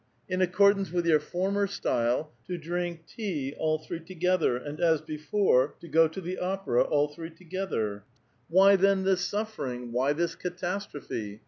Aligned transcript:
In 0.27 0.39
accoiWanoo 0.39 0.91
with 0.91 1.05
your 1.05 1.19
former 1.19 1.67
style, 1.67 2.31
to 2.47 2.57
drink 2.57 3.05
tea 3.05 3.53
all 3.59 3.77
three 3.77 3.97
808 3.97 3.99
A 3.99 4.01
VITAL 4.01 4.07
QUESTION. 4.07 4.07
together, 4.07 4.57
and, 4.57 4.79
as 4.81 4.99
before, 5.01 5.75
to 5.79 5.87
go 5.87 6.07
to 6.07 6.19
the 6.19 6.39
opera 6.39 6.81
all 6.81 7.07
three 7.07 7.29
tc^ethef. 7.29 8.01
Why, 8.49 8.75
tben, 8.75 9.03
this 9.03 9.23
suffering? 9.23 9.91
Why 9.91 10.11
this 10.13 10.33
catastrophe? 10.33 11.39